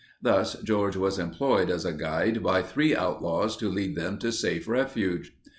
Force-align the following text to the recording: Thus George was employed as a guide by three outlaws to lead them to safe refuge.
Thus 0.19 0.55
George 0.63 0.95
was 0.95 1.19
employed 1.19 1.69
as 1.69 1.85
a 1.85 1.93
guide 1.93 2.41
by 2.41 2.63
three 2.63 2.95
outlaws 2.95 3.55
to 3.57 3.69
lead 3.69 3.95
them 3.95 4.17
to 4.17 4.31
safe 4.31 4.67
refuge. 4.67 5.35